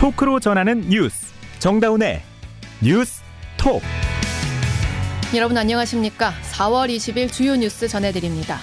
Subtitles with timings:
[0.00, 1.26] 토크로 전하는 뉴스.
[1.58, 2.22] 정다운의
[2.82, 3.20] 뉴스
[3.58, 3.82] 톡.
[5.34, 6.32] 여러분 안녕하십니까?
[6.52, 8.58] 4월 20일 주요 뉴스 전해드립니다.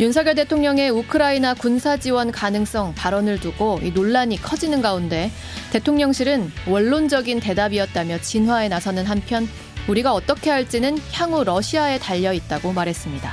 [0.00, 5.30] 윤석열 대통령의 우크라이나 군사 지원 가능성 발언을 두고 이 논란이 커지는 가운데
[5.70, 9.48] 대통령실은 원론적인 대답이었다며 진화에 나서는 한편
[9.86, 13.32] 우리가 어떻게 할지는 향후 러시아에 달려 있다고 말했습니다.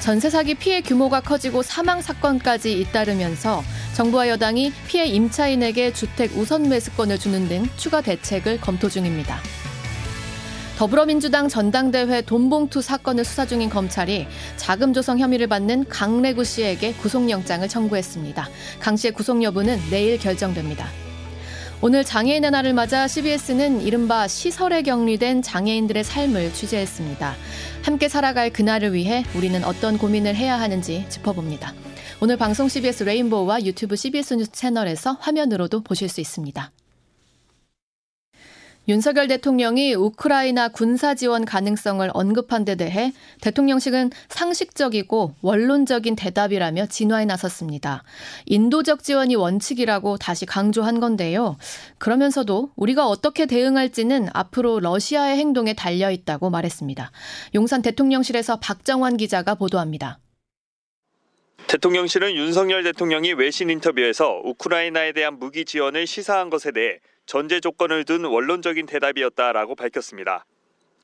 [0.00, 3.62] 전세 사기 피해 규모가 커지고 사망 사건까지 잇따르면서
[3.94, 9.38] 정부와 여당이 피해 임차인에게 주택 우선 매수권을 주는 등 추가 대책을 검토 중입니다.
[10.78, 18.48] 더불어민주당 전당대회 돈봉투 사건을 수사 중인 검찰이 자금 조성 혐의를 받는 강래구 씨에게 구속영장을 청구했습니다.
[18.80, 20.88] 강 씨의 구속 여부는 내일 결정됩니다.
[21.82, 27.34] 오늘 장애인의 날을 맞아 CBS는 이른바 시설에 격리된 장애인들의 삶을 취재했습니다.
[27.82, 31.74] 함께 살아갈 그날을 위해 우리는 어떤 고민을 해야 하는지 짚어봅니다.
[32.24, 36.70] 오늘 방송 CBS 레인보우와 유튜브 CBS 뉴스 채널에서 화면으로도 보실 수 있습니다.
[38.86, 48.04] 윤석열 대통령이 우크라이나 군사 지원 가능성을 언급한 데 대해 대통령실은 상식적이고 원론적인 대답이라며 진화에 나섰습니다.
[48.46, 51.56] 인도적 지원이 원칙이라고 다시 강조한 건데요.
[51.98, 57.10] 그러면서도 우리가 어떻게 대응할지는 앞으로 러시아의 행동에 달려 있다고 말했습니다.
[57.56, 60.20] 용산 대통령실에서 박정환 기자가 보도합니다.
[61.66, 68.24] 대통령실은 윤석열 대통령이 외신 인터뷰에서 우크라이나에 대한 무기 지원을 시사한 것에 대해 전제 조건을 둔
[68.24, 70.44] 원론적인 대답이었다라고 밝혔습니다.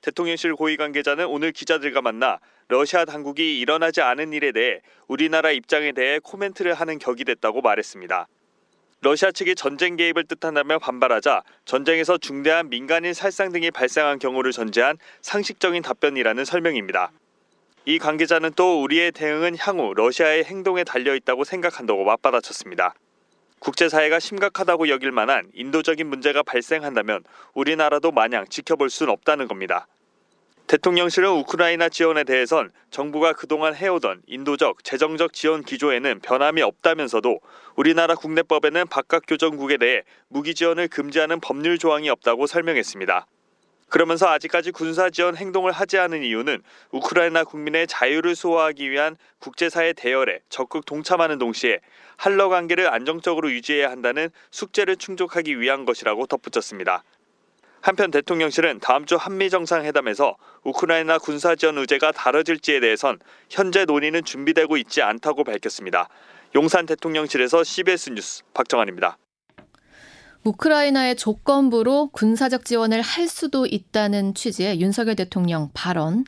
[0.03, 6.19] 대통령실 고위 관계자는 오늘 기자들과 만나 러시아 당국이 일어나지 않은 일에 대해 우리나라 입장에 대해
[6.23, 8.27] 코멘트를 하는 격이 됐다고 말했습니다.
[9.01, 15.83] 러시아 측이 전쟁 개입을 뜻한다며 반발하자 전쟁에서 중대한 민간인 살상 등이 발생한 경우를 전제한 상식적인
[15.83, 17.13] 답변이라는 설명입니다.
[17.89, 22.93] 이 관계자는 또 우리의 대응은 향후 러시아의 행동에 달려 있다고 생각한다고 맞받아쳤습니다.
[23.61, 29.87] 국제사회가 심각하다고 여길 만한 인도적인 문제가 발생한다면 우리나라도 마냥 지켜볼 수는 없다는 겁니다.
[30.67, 37.41] 대통령실은 우크라이나 지원에 대해선 정부가 그동안 해오던 인도적, 재정적 지원 기조에는 변함이 없다면서도
[37.75, 43.27] 우리나라 국내법에는 바깥 교정국에 대해 무기 지원을 금지하는 법률 조항이 없다고 설명했습니다.
[43.89, 50.41] 그러면서 아직까지 군사 지원 행동을 하지 않은 이유는 우크라이나 국민의 자유를 수호하기 위한 국제사회 대열에
[50.49, 51.79] 적극 동참하는 동시에
[52.17, 57.03] 한러 관계를 안정적으로 유지해야 한다는 숙제를 충족하기 위한 것이라고 덧붙였습니다.
[57.81, 63.19] 한편 대통령실은 다음 주 한미 정상회담에서 우크라이나 군사 지원 의제가 다뤄질지에 대해선
[63.49, 66.09] 현재 논의는 준비되고 있지 않다고 밝혔습니다.
[66.55, 69.17] 용산 대통령실에서 CBS 뉴스 박정환입니다.
[70.45, 76.25] 우크라이나의 조건부로 군사적 지원을 할 수도 있다는 취지의 윤석열 대통령 발언.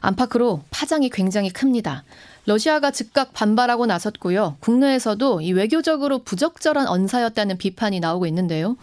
[0.00, 2.04] 안팎으로 파장이 굉장히 큽니다.
[2.46, 4.56] 러시아가 즉각 반발하고 나섰고요.
[4.60, 8.76] 국내에서도 이 외교적으로 부적절한 언사였다는 비판이 나오고 있는데요.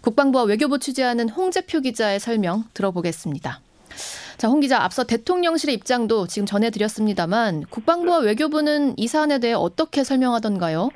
[0.00, 3.60] 국방부와 외교부 취재하는 홍재표 기자의 설명 들어보겠습니다.
[4.36, 10.90] 자, 홍 기자, 앞서 대통령실의 입장도 지금 전해드렸습니다만 국방부와 외교부는 이 사안에 대해 어떻게 설명하던가요?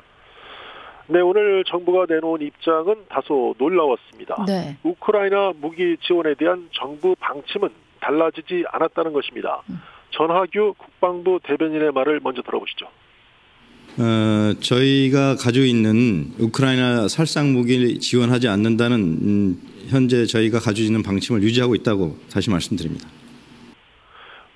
[1.10, 4.44] 네, 오늘 정부가 내놓은 입장은 다소 놀라웠습니다.
[4.46, 4.76] 네.
[4.82, 7.70] 우크라이나 무기 지원에 대한 정부 방침은
[8.00, 9.62] 달라지지 않았다는 것입니다.
[9.70, 9.80] 음.
[10.10, 12.86] 전하규 국방부 대변인의 말을 먼저 들어보시죠.
[13.98, 21.42] 어, 저희가 가지고 있는 우크라이나 살상 무기 지원하지 않는다는 음, 현재 저희가 가지고 있는 방침을
[21.42, 23.08] 유지하고 있다고 다시 말씀드립니다.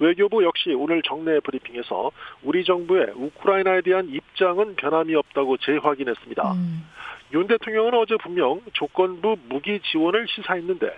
[0.02, 2.10] 외교부 역시 오늘 정례 브리핑에서
[2.42, 6.52] 우리 정부의 우크라이나에 대한 입장은 변함이 없다고 재확인했습니다.
[6.54, 6.84] 음.
[7.32, 10.90] 윤 대통령은 어제 분명 조건부 무기 지원을 시사했는데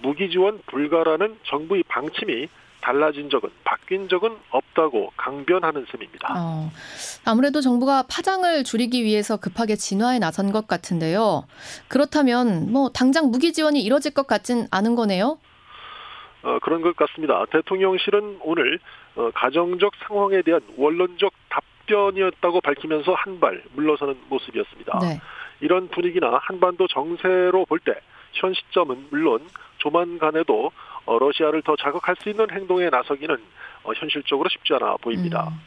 [0.00, 2.48] 무기 지원 불가라는 정부의 방침이
[2.80, 6.34] 달라진 적은 바뀐 적은 없다고 강변하는 셈입니다.
[6.38, 6.70] 어,
[7.24, 11.46] 아무래도 정부가 파장을 줄이기 위해서 급하게 진화에 나선 것 같은데요.
[11.88, 15.38] 그렇다면 뭐 당장 무기 지원이 이뤄질 것 같진 않은 거네요.
[16.46, 17.44] 어, 그런 것 같습니다.
[17.50, 18.78] 대통령실은 오늘
[19.16, 24.98] 어, 가정적 상황에 대한 원론적 답변이었다고 밝히면서 한 발 물러서는 모습이었습니다.
[25.00, 25.20] 네.
[25.60, 27.94] 이런 분위기나 한반도 정세로 볼 때
[28.32, 29.40] 현 시점은 물론
[29.78, 30.70] 조만간에도
[31.06, 33.34] 어, 러시아를 더 자극할 수 있는 행동에 나서기는
[33.84, 35.48] 어, 현실적으로 쉽지 않아 보입니다.
[35.48, 35.60] 음.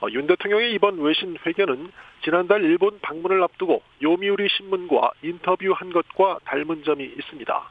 [0.00, 1.90] 어, 윤 대통령의 이번 외신 회견은
[2.24, 7.70] 지난달 일본 방문을 앞두고 요미우리 신문과 인터뷰한 것과 닮은 점이 있습니다.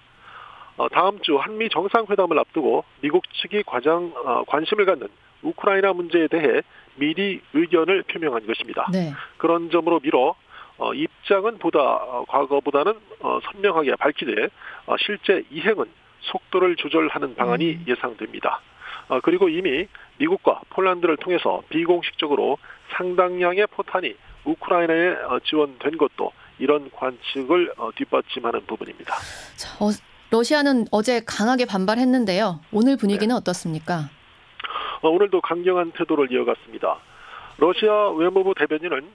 [0.78, 5.08] 어, 다음 주 한미 정상회담을 앞두고 미국 측이 과장 어, 관심을 갖는
[5.42, 6.62] 우크라이나 문제에 대해
[6.96, 8.88] 미리 의견을 표명한 것입니다.
[8.92, 9.14] 네.
[9.38, 10.36] 그런 점으로 미뤄
[10.78, 14.50] 어, 입장은 보다 어, 과거보다는 어, 선명하게 밝히되
[14.86, 15.86] 어, 실제 이행은
[16.22, 17.86] 속도를 조절하는 방안이 음.
[17.88, 18.62] 예상됩니다.
[19.10, 19.88] 어, 그리고 이미
[20.18, 22.58] 미국과 폴란드를 통해서 비공식적으로
[22.92, 24.16] 상당량의 포탄이
[24.46, 29.16] 우크라이나에 어, 지원된 것도 이런 관측을 어, 뒷받침하는 부분입니다.
[29.56, 29.90] 자, 어,
[30.30, 32.60] 러시아는 어제 강하게 반발했는데요.
[32.74, 33.34] 오늘 분위기는 네.
[33.34, 34.10] 어떻습니까?
[35.02, 36.98] 어, 오늘도 강경한 태도를 이어갔습니다.
[37.58, 39.10] 러시아 외무부 대변인은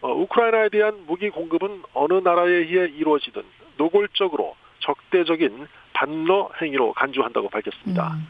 [0.00, 3.42] 어, 우크라이나에 대한 무기 공급은 어느 나라에 의해 이루어지든
[3.76, 8.14] 노골적으로 적대적인 반러 행위로 간주한다고 밝혔습니다.
[8.14, 8.26] 음.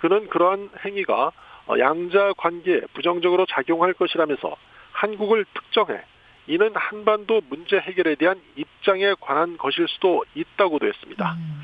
[0.00, 1.32] 그는 그러한 행위가
[1.66, 4.56] 어, 양자 관계에 부정적으로 작용할 것이라면서
[4.92, 6.00] 한국을 특정해
[6.48, 11.34] 이는 한반도 문제 해결에 대한 입장에 관한 것일 수도 있다고도 했습니다.
[11.34, 11.62] 음.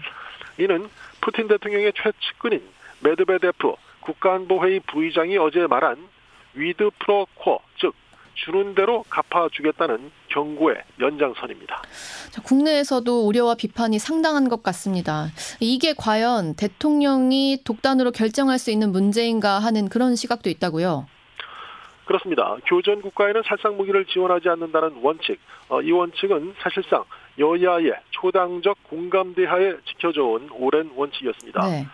[0.59, 0.89] 이는
[1.21, 2.63] 푸틴 대통령의 최측근인
[3.01, 5.97] 메드베데프 국가안보회의 부의장이 어제 말한
[6.53, 7.95] quid pro quo 즉
[8.35, 11.83] 주는 대로 갚아주겠다는 경고의 연장선입니다.
[12.31, 15.29] 자, 국내에서도 우려와 비판이 상당한 것 같습니다.
[15.61, 21.07] 이게 과연 대통령이 독단으로 결정할 수 있는 문제인가 하는 그런 시각도 있다고요.
[22.05, 22.57] 그렇습니다.
[22.67, 25.41] 교전 국가에는 살상 무기를 지원하지 않는다는 원칙.
[25.69, 27.05] 어, 이 원칙은 사실상
[27.39, 31.67] 여야의 초당적 공감대하에 지켜져 온 오랜 원칙이었습니다.
[31.67, 31.87] 네.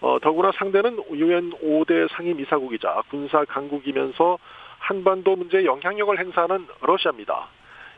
[0.00, 4.38] 어, 더구나 상대는 유엔 5대 상임이사국이자 군사 강국이면서
[4.78, 7.48] 한반도 문제에 영향력을 행사하는 러시아입니다.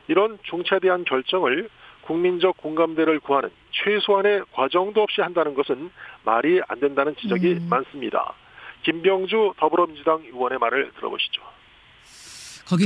[0.09, 1.69] 이런 중차대한 결정을
[2.03, 5.91] 국민적 공감대를 구하는 최소한의 과정도 없이 한다는 것은
[6.25, 7.69] 말이 안 된다는 지적이 음.
[7.71, 8.35] 많습니다.
[8.83, 11.43] 김병주 더불어민주당 의원의 말을 들어보시죠.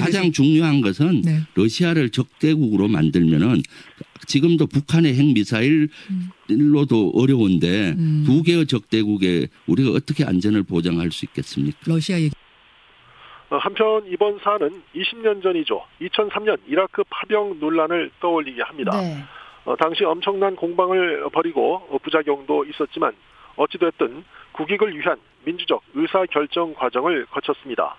[0.01, 1.41] 가장 중요한 것은 네.
[1.55, 3.63] 러시아를 적대국으로 만들면은
[4.27, 8.25] 지금도 북한의 핵미사일로도 어려운데 음.
[8.27, 11.79] 두 개의 적대국에 우리가 어떻게 안전을 보장할 수 있겠습니까?
[11.87, 12.35] 러시아 얘기.
[13.49, 15.81] 어, 한편 이번 사안은 20년 전이죠.
[16.01, 19.01] 2003년 이라크 파병 논란을 떠올리게 합니다.
[19.01, 19.23] 네.
[19.65, 23.13] 어, 당시 엄청난 공방을 벌이고 부작용도 있었지만
[23.57, 25.17] 어찌됐든 국익을 위한
[25.47, 27.97] 민주적 의사 결정 과정을 거쳤습니다.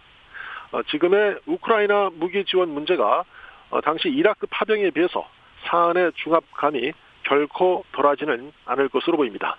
[0.71, 3.23] 어, 지금의 우크라이나 무기 지원 문제가
[3.69, 5.27] 어, 당시 이라크 파병에 비해서
[5.65, 6.91] 사안의 중압감이
[7.23, 9.57] 결코 덜하지는 않을 것으로 보입니다.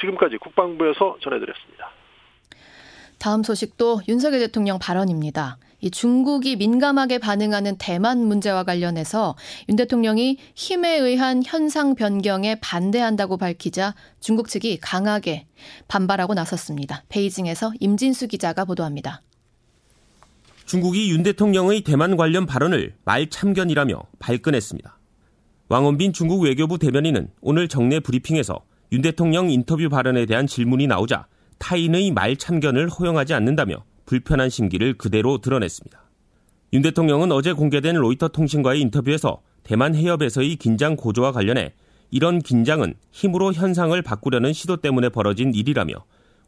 [0.00, 1.90] 지금까지 국방부에서 전해드렸습니다.
[3.18, 5.58] 다음 소식도 윤석열 대통령 발언입니다.
[5.80, 9.36] 이 중국이 민감하게 반응하는 대만 문제와 관련해서
[9.68, 15.46] 윤 대통령이 힘에 의한 현상 변경에 반대한다고 밝히자 중국 측이 강하게
[15.88, 17.04] 반발하고 나섰습니다.
[17.08, 19.22] 베이징에서 임진수 기자가 보도합니다.
[20.66, 24.98] 중국이 윤 대통령의 대만 관련 발언을 말참견이라며 발끈했습니다.
[25.68, 28.60] 왕원빈 중국 외교부 대변인은 오늘 정례 브리핑에서
[28.92, 31.26] 윤 대통령 인터뷰 발언에 대한 질문이 나오자
[31.58, 36.02] 타인의 말참견을 허용하지 않는다며 불편한 심기를 그대로 드러냈습니다.
[36.72, 41.74] 윤 대통령은 어제 공개된 로이터 통신과의 인터뷰에서 대만 해협에서의 긴장 고조와 관련해
[42.10, 45.94] 이런 긴장은 힘으로 현상을 바꾸려는 시도 때문에 벌어진 일이라며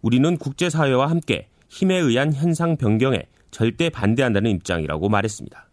[0.00, 3.22] 우리는 국제사회와 함께 힘에 의한 현상 변경에
[3.52, 5.70] 절대 반대한다는 입장이라고 말했습니다.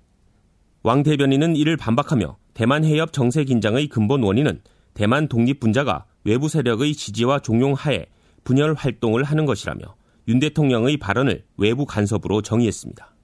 [0.83, 4.61] 왕 대변인은 이를 반박하며 대만 해협 정세 긴장의 근본 원인은
[4.93, 8.05] 대만 독립 분자가 외부 세력의 지지와 종용 하에
[8.43, 9.97] 분열 활동을 하는 것이라며
[10.29, 13.15] 윤 대통령의 발언을 외부 간섭으로 정의했습니다.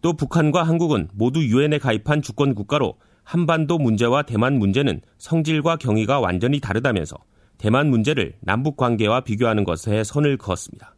[0.00, 6.58] 또 북한과 한국은 모두 유엔에 가입한 주권 국가로 한반도 문제와 대만 문제는 성질과 경위가 완전히
[6.58, 7.18] 다르다면서
[7.58, 10.96] 대만 문제를 남북 관계와 비교하는 것에 선을 그었습니다.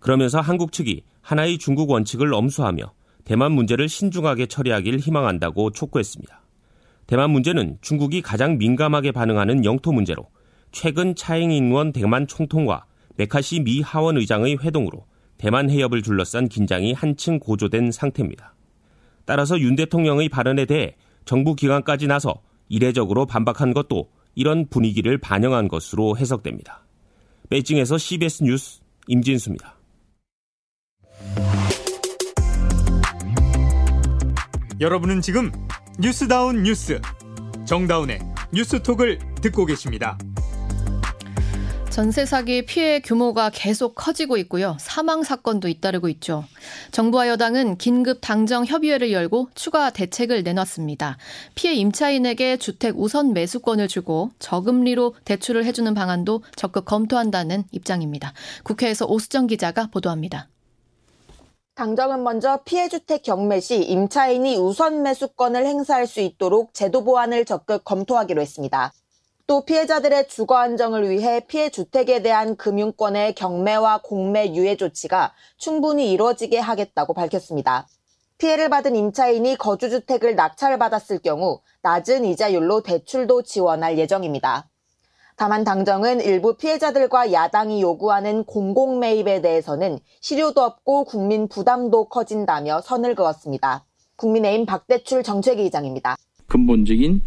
[0.00, 2.92] 그러면서 한국 측이 하나의 중국 원칙을 엄수하며
[3.24, 6.42] 대만 문제를 신중하게 처리하길 희망한다고 촉구했습니다.
[7.06, 10.26] 대만 문제는 중국이 가장 민감하게 반응하는 영토 문제로
[10.72, 15.06] 최근 차잉잉원 대만 총통과 메카시 미 하원 의장의 회동으로
[15.38, 18.54] 대만 해협을 둘러싼 긴장이 한층 고조된 상태입니다.
[19.24, 26.16] 따라서 윤 대통령의 발언에 대해 정부 기관까지 나서 이례적으로 반박한 것도 이런 분위기를 반영한 것으로
[26.16, 26.84] 해석됩니다.
[27.50, 29.76] 베이징에서 CBS 뉴스 임진수입니다.
[34.80, 35.52] 여러분은 지금
[36.00, 37.00] 뉴스다운 뉴스
[37.66, 38.18] 정다운의
[38.52, 40.18] 뉴스톡을 듣고 계십니다.
[41.92, 44.78] 전세 사기 피해 규모가 계속 커지고 있고요.
[44.80, 46.42] 사망 사건도 잇따르고 있죠.
[46.90, 51.18] 정부와 여당은 긴급 당정 협의회를 열고 추가 대책을 내놨습니다.
[51.54, 58.32] 피해 임차인에게 주택 우선 매수권을 주고 저금리로 대출을 해주는 방안도 적극 검토한다는 입장입니다.
[58.62, 60.48] 국회에서 오수정 기자가 보도합니다.
[61.74, 67.84] 당정은 먼저 피해 주택 경매 시 임차인이 우선 매수권을 행사할 수 있도록 제도 보완을 적극
[67.84, 68.94] 검토하기로 했습니다.
[69.46, 76.58] 또 피해자들의 주거 안정을 위해 피해 주택에 대한 금융권의 경매와 공매 유예 조치가 충분히 이루어지게
[76.58, 77.86] 하겠다고 밝혔습니다.
[78.38, 84.68] 피해를 받은 임차인이 거주주택을 낙찰받았을 경우 낮은 이자율로 대출도 지원할 예정입니다.
[85.36, 93.14] 다만 당정은 일부 피해자들과 야당이 요구하는 공공 매입에 대해서는 실효도 없고 국민 부담도 커진다며 선을
[93.14, 93.84] 그었습니다.
[94.16, 96.16] 국민의힘 박대출 정책위 의장입니다.
[96.46, 97.22] 근본적인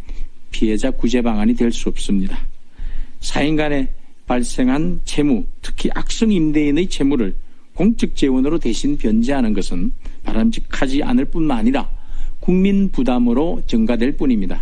[0.56, 2.38] 피해자 구제 방안이 될 수 없습니다.
[3.20, 3.90] 사인 간에
[4.26, 7.36] 발생한 채무, 특히 악성 임대인의 채무를
[7.76, 9.92] 공적 재원으로 대신 변제하는 것은
[10.24, 11.90] 바람직하지 않을 뿐만 아니라
[12.40, 14.62] 국민 부담으로 증가될 뿐입니다.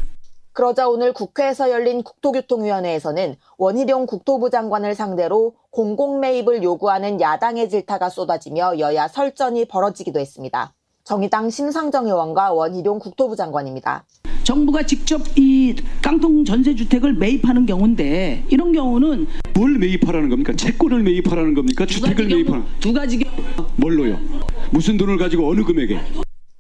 [0.54, 8.80] 그러자 오늘 국회에서 열린 국토교통위원회에서는 원희룡 국토부 장관을 상대로 공공 매입을 요구하는 야당의 질타가 쏟아지며
[8.80, 10.74] 여야 설전이 벌어지기도 했습니다.
[11.04, 14.06] 정의당 심상정 의원과 원희룡 국토부 장관입니다.
[14.44, 20.54] 정부가 직접 이 깡통 전세 주택을 매입하는 경우인데 이런 경우는 뭘 매입하라는 겁니까?
[20.54, 21.86] 채권을 매입하라는 겁니까?
[21.86, 23.34] 주택을 매입하는 두 가지 경우
[23.78, 24.20] 뭘로요?
[24.72, 25.98] 무슨 돈을 가지고 어느 금액에?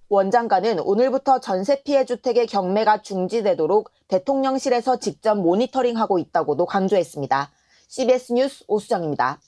[0.07, 7.51] 원 장관은 오늘부터 전세 피해 주택의 경매가 중지되도록 대통령실에서 직접 모니터링하고 있다고도 강조했습니다.
[7.89, 9.39] CBS 뉴스 오수정입니다.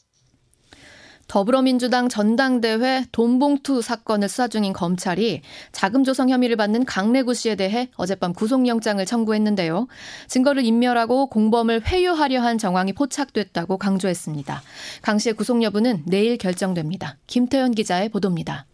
[1.28, 5.42] 더불어민주당 전당대회 돈봉투 사건을 수사 중인 검찰이
[5.72, 9.88] 자금 조성 혐의를 받는 강래구 씨에 대해 어젯밤 구속영장을 청구했는데요.
[10.28, 14.62] 증거를 인멸하고 공범을 회유하려 한 정황이 포착됐다고 강조했습니다.
[15.02, 17.18] 강 씨의 구속 여부는 내일 결정됩니다.
[17.28, 18.66] 김태현 기자의 보도입니다.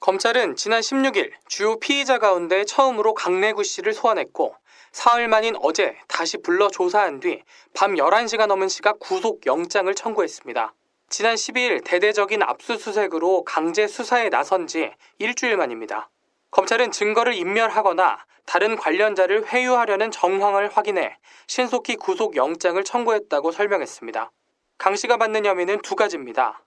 [0.00, 4.54] 검찰은 지난 16일 주요 피의자 가운데 처음으로 강래구 씨를 소환했고
[4.92, 7.42] 사흘 만인 어제 다시 불러 조사한 뒤
[7.74, 10.74] 밤 11시가 넘은 시각 구속 영장을 청구했습니다.
[11.08, 16.10] 지난 12일 대대적인 압수수색으로 강제 수사에 나선 지 일주일 만입니다.
[16.50, 24.32] 검찰은 증거를 인멸하거나 다른 관련자를 회유하려는 정황을 확인해 신속히 구속 영장을 청구했다고 설명했습니다.
[24.78, 26.65] 강 씨가 받는 혐의는 두 가지입니다.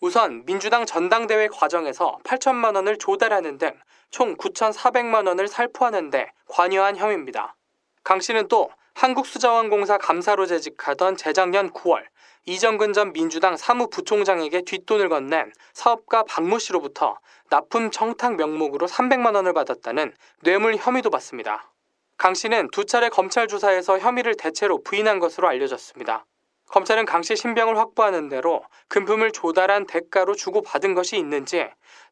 [0.00, 3.72] 우선 민주당 전당대회 과정에서 8천만 원을 조달하는 등
[4.10, 7.56] 총 9,400만 원을 살포하는 데 관여한 혐의입니다.
[8.02, 12.04] 강 씨는 또 한국수자원공사 감사로 재직하던 재작년 9월
[12.46, 17.18] 이정근 전 민주당 사무부총장에게 뒷돈을 건넨 사업가 박모 씨로부터
[17.50, 21.70] 납품 청탁 명목으로 300만 원을 받았다는 뇌물 혐의도 받습니다.
[22.16, 26.26] 강 씨는 두 차례 검찰 조사에서 혐의를 대체로 부인한 것으로 알려졌습니다.
[26.70, 31.66] 검찰은 강씨 신병을 확보하는 대로 금품을 조달한 대가로 주고받은 것이 있는지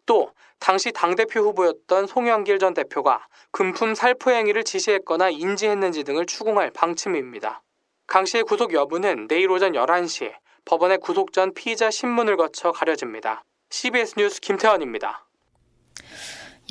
[0.05, 7.63] 또 당시 당대표 후보였던 송영길 전 대표가 금품 살포 행위를 지시했거나 인지했는지 등을 추궁할 방침입니다.
[8.09, 10.33] 강 씨의 구속 여부는 내일 오전 11시
[10.65, 13.45] 법원의 구속 전 피의자 신문을 거쳐 가려집니다.
[13.71, 15.27] CBS 뉴스 김태원입니다.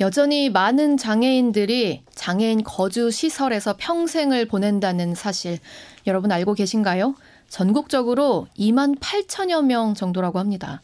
[0.00, 5.58] 여전히 많은 장애인들이 장애인 거주 시설에서 평생을 보낸다는 사실
[6.06, 7.14] 여러분 알고 계신가요?
[7.48, 10.82] 전국적으로 2만 8천여 명 정도라고 합니다.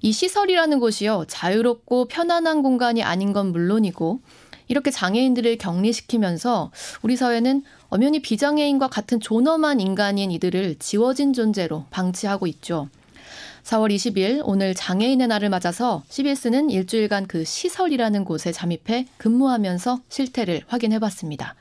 [0.00, 4.20] 이 시설이라는 곳이요, 자유롭고 편안한 공간이 아닌 건 물론이고,
[4.68, 6.70] 이렇게 장애인들을 격리시키면서
[7.02, 12.88] 우리 사회는 엄연히 비장애인과 같은 존엄한 인간인 이들을 지워진 존재로 방치하고 있죠.
[13.64, 20.98] 4월 20일 오늘 장애인의 날을 맞아서 CBS는 일주일간 그 시설이라는 곳에 잠입해 근무하면서 실태를 확인해
[20.98, 21.54] 봤습니다.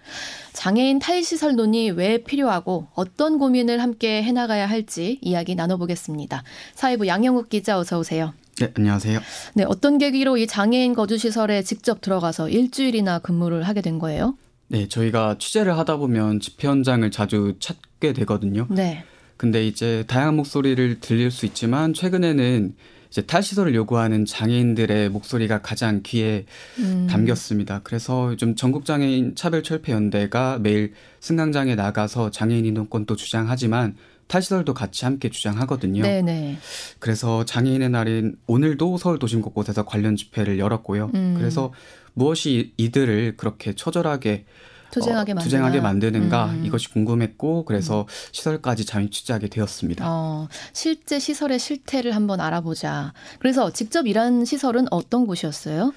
[0.53, 6.43] 장애인 탈시설 논의 왜 필요하고 어떤 고민을 함께 해나가야 할지 이야기 나눠보겠습니다.
[6.75, 8.33] 사회부 양영욱 기자 어서 오세요.
[8.59, 9.19] 네, 안녕하세요.
[9.53, 14.35] 네, 어떤 계기로 이 장애인 거주시설에 직접 들어가서 일주일이나 근무를 하게 된 거예요?
[14.69, 18.67] 네, 저희가 취재를 하다 보면 집회 현장을 자주 찾게 되거든요.
[18.69, 19.03] 네.
[19.37, 22.75] 근데 이제 다양한 목소리를 들릴 수 있지만 최근에는
[23.09, 26.45] 이제 탈시설을 요구하는 장애인들의 목소리가 가장 귀에
[26.79, 27.07] 음.
[27.09, 27.81] 담겼습니다.
[27.83, 33.95] 그래서 좀 전국장애인 차별철폐연대가 매일 승강장에 나가서 장애인 인권도 주장하지만
[34.27, 36.03] 탈시설도 같이 함께 주장하거든요.
[36.03, 36.57] 네네.
[36.99, 41.11] 그래서 장애인의 날인 오늘도 서울 도심 곳곳에서 관련 집회를 열었고요.
[41.15, 41.35] 음.
[41.37, 41.71] 그래서
[42.13, 44.45] 무엇이 이들을 그렇게 처절하게
[44.91, 46.65] 투쟁하게, 어, 투쟁하게 만드는가 음.
[46.65, 48.05] 이것이 궁금했고 그래서 음.
[48.31, 50.05] 시설까지 잠입 취재하게 되었습니다.
[50.07, 53.13] 어, 실제 시설의 실태를 한번 알아보자.
[53.39, 55.93] 그래서 직접 일한 시설은 어떤 곳이었어요?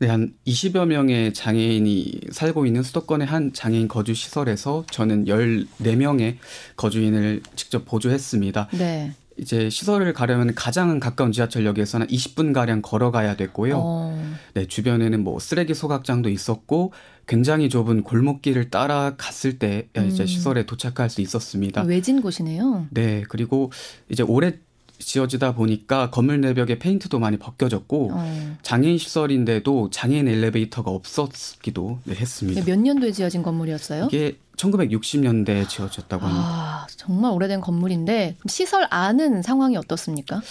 [0.00, 6.36] 네, 한 20여 명의 장애인이 살고 있는 수도권의 한 장애인 거주 시설에서 저는 14명의
[6.76, 8.68] 거주인을 직접 보조했습니다.
[8.78, 9.12] 네.
[9.36, 13.78] 이제 시설을 가려면 가장 가까운 지하철역에서는 20분 가량 걸어가야 됐고요.
[13.78, 14.34] 어.
[14.54, 16.92] 네, 주변에는 뭐 쓰레기 소각장도 있었고
[17.30, 20.26] 굉장히 좁은 골목길을 따라 갔을 때 이제 음.
[20.26, 21.82] 시설에 도착할 수 있었습니다.
[21.82, 22.88] 외진 곳이네요.
[22.90, 23.70] 네, 그리고
[24.08, 24.54] 이제 오래
[24.98, 28.56] 지어지다 보니까 건물 내벽에 페인트도 많이 벗겨졌고 어.
[28.62, 32.64] 장애인 시설인데도 장애인 엘리베이터가 없었기도 했습니다.
[32.64, 34.08] 몇 년도에 지어진 건물이었어요?
[34.10, 36.44] 이게 1960년대에 지어졌다고 합니다.
[36.44, 40.42] 아, 정말 오래된 건물인데 시설 안은 상황이 어떻습니까?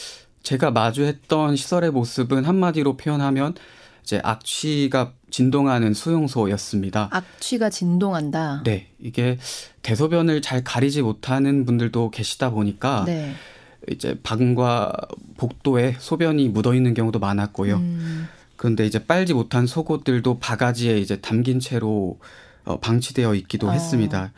[0.44, 3.56] 제가 마주했던 시설의 모습은 한마디로 표현하면
[4.10, 7.10] 이제 악취가 진동하는 수용소였습니다.
[7.12, 8.64] 악취가 진동한다.
[8.64, 9.38] 네, 이게
[9.84, 13.36] 대소변을 잘 가리지 못하는 분들도 계시다 보니까 네.
[13.88, 14.92] 이제 방과
[15.38, 17.76] 복도에 소변이 묻어 있는 경우도 많았고요.
[17.76, 18.28] 음.
[18.56, 22.18] 그런데 이제 빨지 못한 속옷들도 바가지에 이제 담긴 채로
[22.66, 23.72] 어, 방치되어 있기도 어.
[23.72, 24.32] 했습니다.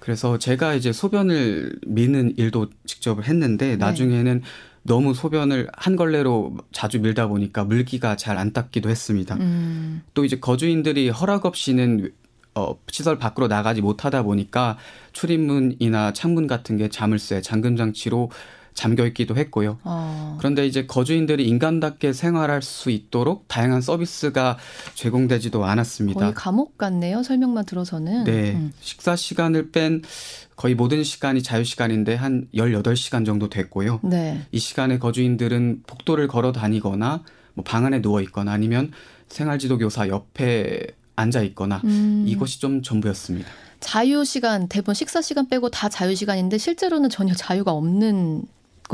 [0.00, 3.76] 그래서 제가 이제 소변을 미는 일도 직접 했는데 네.
[3.76, 4.42] 나중에는
[4.84, 9.36] 너무 소변을 한 걸레로 자주 밀다 보니까 물기가 잘 안 닦기도 했습니다.
[9.36, 10.02] 음.
[10.12, 12.12] 또 이제 거주인들이 허락 없이는
[12.54, 14.76] 어, 시설 밖으로 나가지 못하다 보니까
[15.12, 18.30] 출입문이나 창문 같은 게 자물쇠, 잠금 장치로
[18.74, 19.78] 잠겨 있기도 했고요.
[19.84, 20.36] 어.
[20.38, 24.58] 그런데 이제 거주인들이 인간답게 생활할 수 있도록 다양한 서비스가
[24.94, 26.20] 제공되지도 않았습니다.
[26.20, 27.22] 거의 감옥 같네요.
[27.22, 28.24] 설명만 들어서는.
[28.24, 28.52] 네.
[28.52, 28.72] 음.
[28.80, 30.02] 식사 시간을 뺀
[30.56, 34.00] 거의 모든 시간이 자유 시간인데 한 18시간 정도 됐고요.
[34.02, 34.42] 네.
[34.52, 37.22] 이 시간에 거주인들은 복도를 걸어 다니거나
[37.54, 38.90] 뭐 방 안에 누워 있거나 아니면
[39.28, 42.24] 생활지도 교사 옆에 앉아 있거나 음.
[42.26, 43.48] 이것이 좀 전부였습니다.
[43.78, 48.42] 자유 시간 대부분 식사 시간 빼고 다 자유 시간인데 실제로는 전혀 자유가 없는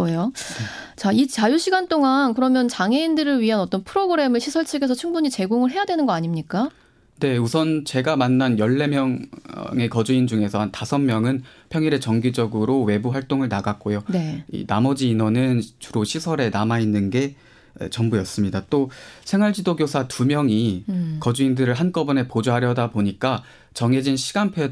[0.00, 0.32] 거예요.
[0.34, 0.64] 네.
[0.96, 5.84] 자, 이 자유 시간 동안 그러면 장애인들을 위한 어떤 프로그램을 시설 측에서 충분히 제공을 해야
[5.84, 6.70] 되는 거 아닙니까?
[7.20, 14.04] 네, 우선 제가 만난 14명의 거주인 중에서 한 5명은 평일에 정기적으로 외부 활동을 나갔고요.
[14.08, 14.44] 네.
[14.50, 17.34] 이 나머지 인원은 주로 시설에 남아 있는 게
[17.90, 18.64] 전부였습니다.
[18.70, 18.90] 또
[19.24, 21.16] 생활지도교사 두 명이 음.
[21.20, 23.42] 거주인들을 한꺼번에 보조하려다 보니까
[23.74, 24.68] 정해진 시간표에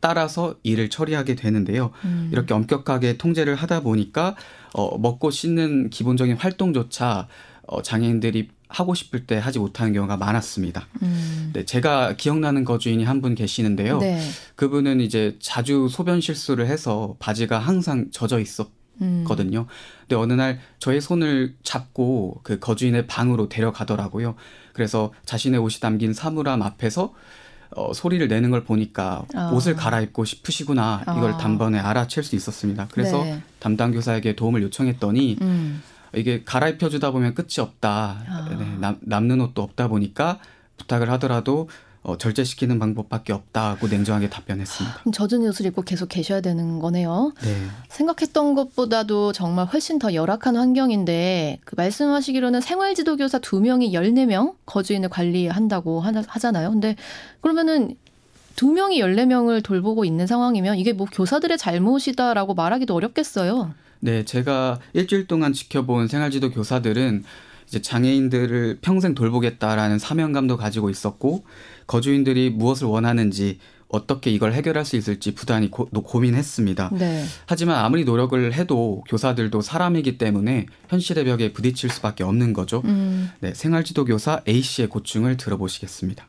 [0.00, 1.90] 따라서 일을 처리하게 되는데요.
[2.04, 2.28] 음.
[2.32, 4.36] 이렇게 엄격하게 통제를 하다 보니까
[4.74, 7.28] 어, 먹고 씻는 기본적인 활동조차
[7.66, 10.86] 어, 장애인들이 하고 싶을 때 하지 못하는 경우가 많았습니다.
[11.02, 11.50] 음.
[11.52, 13.98] 네, 제가 기억나는 거주인이 한 분 계시는데요.
[13.98, 14.20] 네.
[14.56, 18.68] 그분은 이제 자주 소변 실수를 해서 바지가 항상 젖어 있었
[19.24, 19.60] 거든요.
[19.60, 19.66] 음.
[20.00, 24.34] 근데 어느 날 저의 손을 잡고 그 거주인의 방으로 데려가더라고요.
[24.72, 27.12] 그래서 자신의 옷이 담긴 사물함 앞에서
[27.70, 29.50] 어, 소리를 내는 걸 보니까 어.
[29.52, 31.36] 옷을 갈아입고 싶으시구나 이걸 어.
[31.36, 32.88] 단번에 알아챌 수 있었습니다.
[32.92, 33.42] 그래서 네.
[33.58, 35.82] 담당 교사에게 도움을 요청했더니 음.
[36.14, 38.24] 이게 갈아입혀 주다 보면 끝이 없다.
[38.26, 38.48] 아.
[38.48, 40.38] 네, 남, 남는 옷도 없다 보니까
[40.78, 41.68] 부탁을 하더라도
[42.06, 44.98] 어, 절제시키는 방법밖에 없다고 냉정하게 답변했습니다.
[45.00, 47.32] 그럼 젖은 옷을 입고 계속 계셔야 되는 거네요.
[47.42, 47.66] 네.
[47.88, 55.08] 생각했던 것보다도 정말 훨씬 더 열악한 환경인데 그 말씀하시기로는 생활지도 교사 두 명이 14명 거주인을
[55.08, 56.70] 관리한다고 하잖아요.
[56.70, 56.94] 근데
[57.40, 57.96] 그러면은
[58.54, 63.74] 두 명이 14명을 돌보고 있는 상황이면 이게 뭐 교사들의 잘못이다라고 말하기도 어렵겠어요.
[63.98, 67.24] 네, 제가 일주일 동안 지켜본 생활지도 교사들은
[67.66, 71.44] 이제 장애인들을 평생 돌보겠다라는 사명감도 가지고 있었고
[71.86, 77.24] 거주인들이 무엇을 원하는지 어떻게 이걸 해결할 수 있을지 부단히 고, 민했습니다 네.
[77.46, 82.82] 하지만 아무리 노력을 해도 교사들도 사람이기 때문에 현실의 벽에 부딪힐 수밖에 없는 거죠.
[82.84, 83.30] 음.
[83.40, 86.26] 네, 생활지도 교사 A 씨의 고충을 들어보시겠습니다.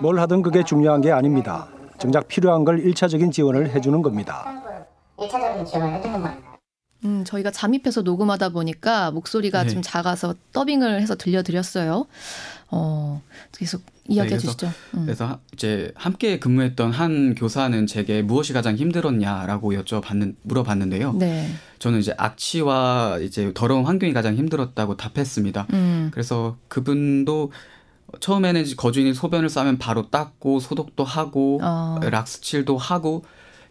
[0.00, 1.68] 뭘 하든 그게 중요한 게 아닙니다.
[1.98, 4.44] 정작 필요한 걸 1차적인 지원을 해주는 겁니다.
[5.16, 6.47] 1차적인 지원을 해주는 겁니다.
[7.04, 9.68] 음, 저희가 잠입해서 녹음하다 보니까 목소리가 네.
[9.68, 12.06] 좀 작아서 더빙을 해서 들려드렸어요.
[12.70, 14.72] 어, 계속 이야기해 네, 주시죠.
[14.94, 15.04] 음.
[15.04, 21.12] 그래서 이제 함께 근무했던 한 교사는 제게 무엇이 가장 힘들었냐라고 여쭤봤는 물어봤는데요.
[21.12, 21.48] 네.
[21.78, 25.66] 저는 이제 악취와 이제 더러운 환경이 가장 힘들었다고 답했습니다.
[25.72, 26.10] 음.
[26.12, 27.52] 그래서 그분도
[28.20, 32.00] 처음에는 거주인이 소변을 싸면 바로 닦고 소독도 하고 어.
[32.02, 33.24] 락스칠도 하고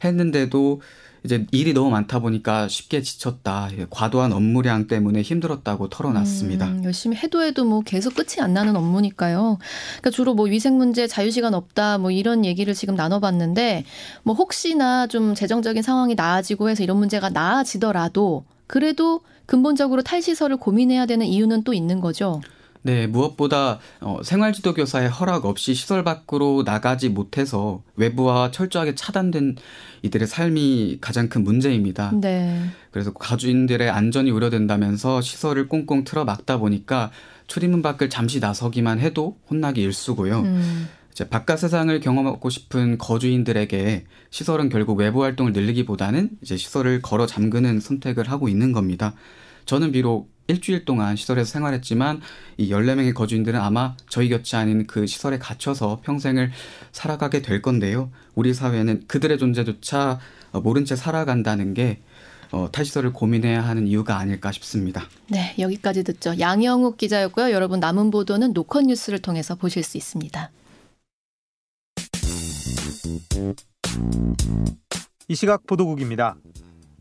[0.04, 0.82] 했는데도
[1.24, 3.70] 이제 일이 너무 많다 보니까 쉽게 지쳤다.
[3.90, 6.68] 과도한 업무량 때문에 힘들었다고 털어놨습니다.
[6.68, 9.58] 음, 열심히 해도 해도 뭐 계속 끝이 안 나는 업무니까요.
[9.98, 13.86] 그러니까 주로 뭐 위생 문제, 자유 시간 없다 뭐 이런 얘기를 지금 나눠봤는데
[14.24, 21.26] 뭐 혹시나 좀 재정적인 상황이 나아지고 해서 이런 문제가 나아지더라도 그래도 근본적으로 탈시설을 고민해야 되는
[21.26, 22.42] 이유는 또 있는 거죠.
[22.82, 29.58] 네, 무엇보다 어, 생활지도 교사의 허락 없이 시설 밖으로 나가지 못해서 외부와 철저하게 차단된
[30.04, 32.12] 이들의 삶이 가장 큰 문제입니다.
[32.22, 32.62] 네.
[32.92, 37.12] 그래서 가주인들의 안전이 우려된다면서 시설을 꽁꽁 틀어 막다 보니까
[37.48, 40.40] 출입문 밖을 잠시 나서기만 해도 혼나기 일쑤고요.
[40.42, 40.90] 음.
[41.12, 47.80] 이제 바깥 세상을 경험하고 싶은 거주인들에게 시설은 결국 외부 활동을 늘리기보다는 이제 시설을 걸어 잠그는
[47.80, 49.16] 선택을 하고 있는 겁니다.
[49.66, 52.22] 저는 비록 일주일 동안 시설에서 생활했지만
[52.58, 56.52] 이 14명의 거주인들은 아마 저희 곁이 아닌 그 시설에 갇혀서 평생을
[56.92, 58.10] 살아가게 될 건데요.
[58.36, 60.20] 우리 사회는 그들의 존재조차
[60.64, 62.00] 모른 채 살아간다는 게
[62.52, 65.04] 어, 탈시설을 고민해야 하는 이유가 아닐까 싶습니다.
[65.30, 66.40] 네, 여기까지 듣죠.
[66.40, 67.52] 양영욱 기자였고요.
[67.52, 70.52] 여러분 남은 보도는 노컷 뉴스를 통해서 보실 수 있습니다.
[75.28, 76.38] 이 시각 보도국입니다.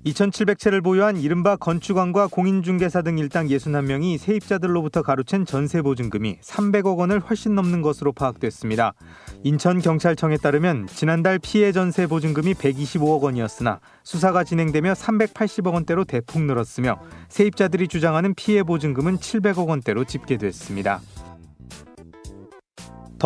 [0.07, 7.83] 2,700채를 보유한 이른바 건축왕과 공인중개사 등 일당 61명이 세입자들로부터 가로챈 전세보증금이 300억 원을 훨씬 넘는
[7.83, 8.95] 것으로 파악됐습니다.
[9.43, 17.89] 인천경찰청에 따르면 지난달 피해 전세 보증금이 125억 원이었으나 수사가 진행되며 380억 원대로 대폭 늘었으며 세입자들이
[17.89, 21.01] 주장하는 피해 보증금은 700억 원대로 집계됐습니다.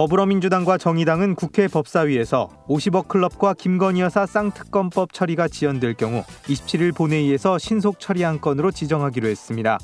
[0.00, 8.00] 더불어민주당과 정의당은 국회 법사위에서 50억 클럽과 김건희 여사 쌍특검법 처리가 지연될 경우 27일 본회의에서 신속
[8.00, 9.76] 처리한 건으로 지정하기로 했습니다.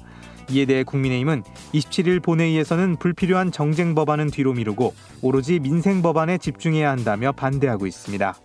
[0.49, 1.43] 이에 대해 국민의힘은
[1.75, 8.37] 27일 본회의에서는 불필요한 정쟁 법안은 뒤로 미루고 오로지 민생 법안에 집중해야 한다며 반대하고 있습니다.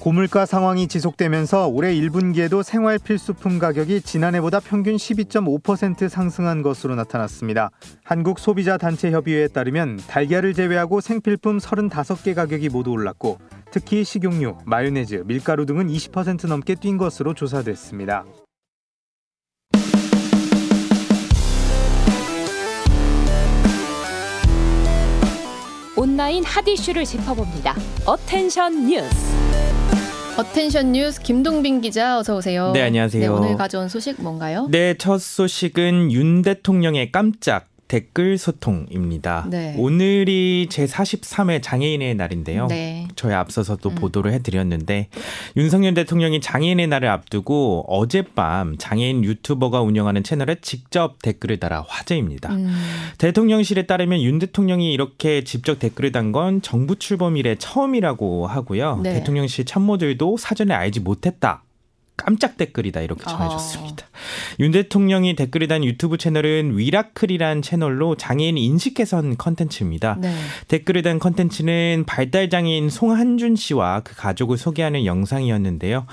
[0.00, 7.70] 고물가 상황이 지속되면서 올해 1분기에도 생활 필수품 가격이 지난해보다 평균 12.5% 상승한 것으로 나타났습니다.
[8.02, 13.38] 한국 소비자 단체 협의회에 따르면 달걀을 제외하고 생필품 35개 가격이 모두 올랐고
[13.70, 18.24] 특히 식용유, 마요네즈, 밀가루 등은 20% 넘게 뛴 것으로 조사됐습니다.
[25.94, 27.74] 온라인 핫 이슈를 짚어봅니다.
[28.06, 29.39] Attention 뉴스.
[30.40, 32.72] Attention 뉴스 김동빈 기자 어서 오세요.
[32.72, 33.20] 네, 안녕하세요.
[33.20, 34.68] 네, 오늘 가져온 소식 뭔가요?
[34.70, 39.46] 네, 첫 소식은 윤 대통령의 깜짝 댓글 소통입니다.
[39.50, 39.74] 네.
[39.76, 42.68] 오늘이 제 43회 장애인의 날인데요.
[42.68, 43.08] 네.
[43.16, 43.94] 저희 앞서서도 음.
[43.96, 45.08] 보도를 해드렸는데
[45.56, 52.52] 윤석열 대통령이 장애인의 날을 앞두고 어젯밤 장애인 유튜버가 운영하는 채널에 직접 댓글을 달아 화제입니다.
[52.52, 52.72] 음.
[53.18, 59.00] 대통령실에 따르면 윤 대통령이 이렇게 직접 댓글을 단 건 정부 출범 이래 처음이라고 하고요.
[59.02, 59.14] 네.
[59.14, 61.64] 대통령실 참모들도 사전에 알지 못했다.
[62.20, 64.04] 깜짝 댓글이다 이렇게 전해졌습니다.
[64.04, 64.10] 어.
[64.60, 70.18] 윤 대통령이 댓글을 단 유튜브 채널은 위라클이란 채널로 장애인 인식 개선 컨텐츠입니다.
[70.20, 70.34] 네.
[70.68, 76.06] 댓글을 단 컨텐츠는 발달 장애인 송한준 씨와 그 가족을 소개하는 영상이었는데요.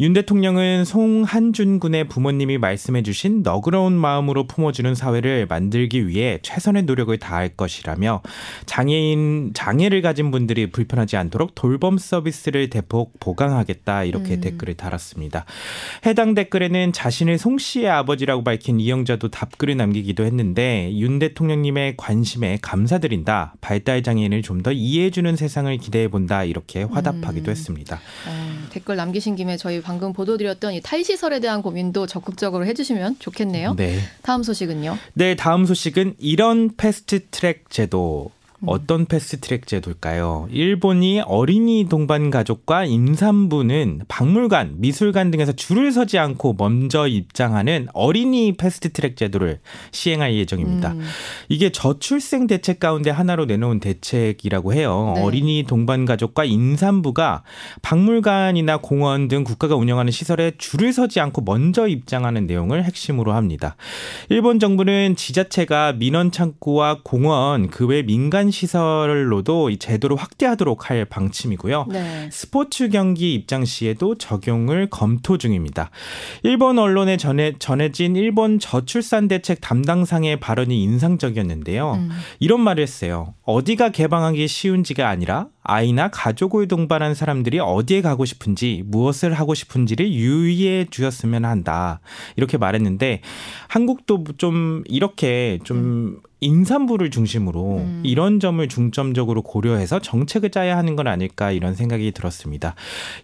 [0.00, 7.50] 윤 대통령은 송한준 군의 부모님이 말씀해주신 너그러운 마음으로 품어주는 사회를 만들기 위해 최선의 노력을 다할
[7.50, 8.22] 것이라며
[8.66, 14.40] 장애인 장애를 가진 분들이 불편하지 않도록 돌봄 서비스를 대폭 보강하겠다 이렇게 음.
[14.40, 15.44] 댓글을 달았습니다.
[16.06, 23.54] 해당 댓글에는 자신을 송 씨의 아버지라고 밝힌 이영자도 답글을 남기기도 했는데 윤 대통령님의 관심에 감사드린다.
[23.60, 26.44] 발달 장애인을 좀 더 이해해주는 세상을 기대해본다.
[26.44, 27.50] 이렇게 화답하기도 음.
[27.50, 28.00] 했습니다.
[28.28, 33.74] 어, 댓글 남기신 김에 저희 방금 보도드렸던 이 탈시설에 대한 고민도 적극적으로 해주시면 좋겠네요.
[33.74, 33.98] 네.
[34.22, 34.96] 다음 소식은요?
[35.14, 38.41] 네, 다음 소식은 이런 패스트 트랙 제도 음.
[38.66, 40.48] 어떤 패스트트랙 제도일까요?
[40.50, 49.16] 일본이 어린이 동반 가족과 임산부는 박물관, 미술관 등에서 줄을 서지 않고 먼저 입장하는 어린이 패스트트랙
[49.16, 49.60] 제도를
[49.92, 50.92] 시행할 예정입니다.
[50.92, 51.02] 음.
[51.48, 55.12] 이게 저출생 대책 가운데 하나로 내놓은 대책이라고 해요.
[55.16, 55.22] 네.
[55.22, 57.44] 어린이 동반 가족과 임산부가
[57.82, 63.76] 박물관이나 공원 등 국가가 운영하는 시설에 줄을 서지 않고 먼저 입장하는 내용을 핵심으로 합니다.
[64.28, 71.86] 일본 정부는 지자체가 민원 창구와 공원 그 외 민간 시설로도 이 제도를 확대하도록 할 방침이고요.
[71.88, 72.28] 네.
[72.30, 75.90] 스포츠 경기 입장 시에도 적용을 검토 중입니다.
[76.44, 81.94] 일본 언론에 전해, 전해진 일본 저출산 대책 담당상의 발언이 인상적이었는데요.
[81.94, 82.10] 음.
[82.38, 83.34] 이런 말을 했어요.
[83.42, 90.86] 어디가 개방하기 쉬운지가 아니라 아이나 가족을 동반한 사람들이 어디에 가고 싶은지 무엇을 하고 싶은지를 유의해
[90.90, 92.00] 주셨으면 한다.
[92.36, 93.20] 이렇게 말했는데
[93.68, 96.20] 한국도 좀 이렇게 좀 음.
[96.42, 98.02] 인산부를 중심으로 음.
[98.04, 102.74] 이런 점을 중점적으로 고려해서 정책을 짜야 하는 건 아닐까 이런 생각이 들었습니다.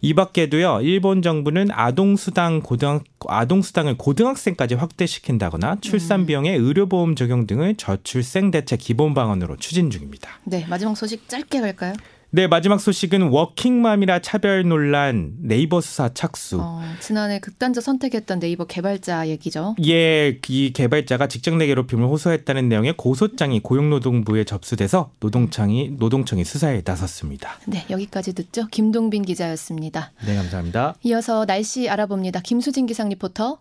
[0.01, 6.27] 이 밖에도요, 일본 정부는 아동수당 고등 아동수당을 고등학생까지 확대시킨다거나 출산 음.
[6.55, 10.31] 의료보험 적용 등을 저출생 대책 기본 방안으로 추진 중입니다.
[10.45, 11.95] 네, 마지막 소식 짧게 갈까요?
[12.31, 16.59] 네, 마지막 소식은 워킹맘이라 차별 논란 네이버 수사 착수.
[16.61, 19.75] 어, 지난해 극단적 선택했던 네이버 개발자 얘기죠.
[19.87, 27.59] 예, 이 개발자가 직장 내 괴롭힘을 호소했다는 내용의 고소장이 고용노동부에 접수돼서 노동청이 노동청이 수사에 나섰습니다.
[27.67, 28.67] 네, 여기까지 듣죠.
[28.67, 30.13] 김동빈 기자였습니다.
[30.27, 30.97] 네, 감사합니다.
[31.05, 32.41] 이어서 날씨 알아봅니다.
[32.41, 33.59] 김수진 기상 리포터.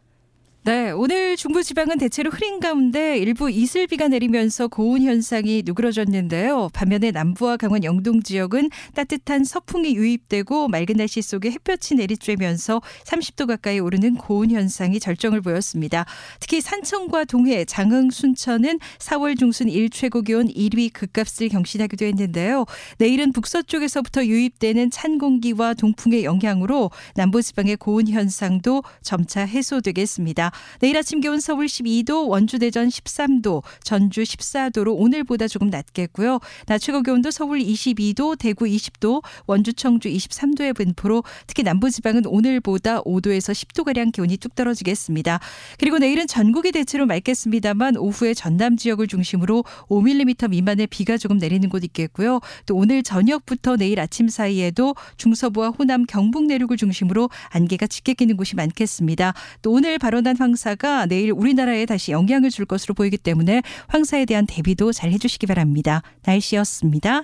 [0.68, 6.72] 네, 오늘 중부지방은 대체로 흐린 가운데 일부 이슬비가 내리면서 고온 현상이 누그러졌는데요.
[6.74, 13.80] 반면에 남부와 강원 영동 지역은 따뜻한 서풍이 유입되고 맑은 날씨 속에 햇볕이 내리쬐면서 30도 가까이
[13.80, 16.06] 오르는 고온 현상이 절정을 보였습니다.
[16.42, 22.66] 특히 산청과 동해, 장흥, 순천은 4월 중순 일 최고 기온 1위 급값을 경신하기도 했는데요.
[22.98, 30.52] 내일은 북서쪽에서부터 유입되는 찬 공기와 동풍의 영향으로 남부지방의 고온 현상도 점차 해소되겠습니다.
[30.80, 36.39] 내일 아침 기온 서울 12도, 원주 대전 13도, 전주 14도로 오늘보다 조금 낮겠고요.
[36.65, 43.02] 낮 최고 기온도 서울 22도, 대구 20도, 원주 청주 23도의 분포로 특히 남부 지방은 오늘보다
[43.04, 45.39] 5도에서 10도 가량 기온이 뚝 떨어지겠습니다.
[45.80, 51.84] 그리고 내일은 전국이 대체로 맑겠습니다만 오후에 전남 지역을 중심으로 5mm 미만의 비가 조금 내리는 곳
[51.84, 52.39] 있겠고요.
[52.65, 58.56] 또 오늘 저녁부터 내일 아침 사이에도 중서부와 호남 경북 내륙을 중심으로 안개가 짙게 끼는 곳이
[58.56, 59.34] 많겠습니다.
[59.62, 64.94] 또 오늘 발언한 황사가 내일 우리나라에 다시 영향을 줄 것으로 보이기 때문에 황사에 대한 대비도
[64.94, 66.02] 잘 해주시기 바랍니다.
[66.26, 67.24] 날씨였습니다.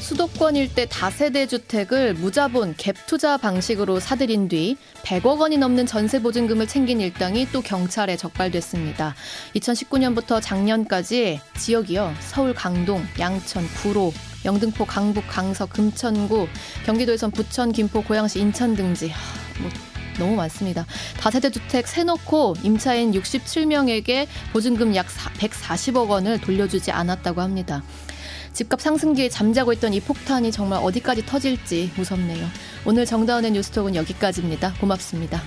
[0.00, 6.66] 수도권 일대 다세대 주택을 무자본 갭 투자 방식으로 사들인 뒤 100억 원이 넘는 전세 보증금을
[6.66, 9.14] 챙긴 일당이 또 경찰에 적발됐습니다.
[9.56, 12.14] 2019년부터 작년까지 지역이요.
[12.20, 16.48] 서울 강동, 양천, 구로, 영등포, 강북, 강서, 금천구,
[16.86, 19.12] 경기도에선 부천, 김포, 고양시, 인천 등지.
[19.60, 19.70] 뭐
[20.18, 20.84] 너무 많습니다.
[21.18, 27.82] 다세대 주택 세놓고 임차인 67명에게 보증금 약 140억 원을 돌려주지 않았다고 합니다.
[28.52, 32.46] 집값 상승기에 잠자고 있던 이 폭탄이 정말 어디까지 터질지 무섭네요.
[32.84, 34.74] 오늘 정다운의 뉴스톡은 여기까지입니다.
[34.80, 35.40] 고맙습니다.